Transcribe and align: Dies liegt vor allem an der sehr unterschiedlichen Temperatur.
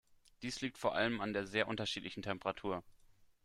Dies 0.41 0.61
liegt 0.61 0.79
vor 0.79 0.95
allem 0.95 1.21
an 1.21 1.31
der 1.31 1.45
sehr 1.45 1.67
unterschiedlichen 1.67 2.23
Temperatur. 2.23 2.83